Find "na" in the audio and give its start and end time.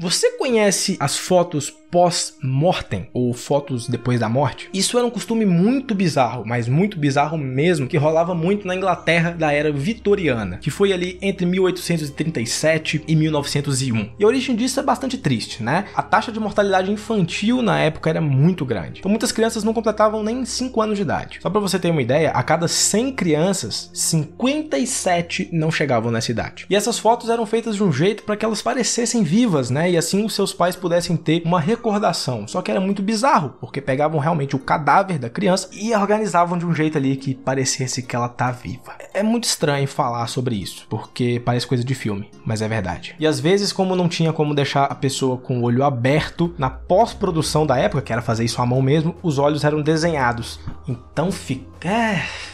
8.66-8.74, 17.62-17.78, 46.58-46.68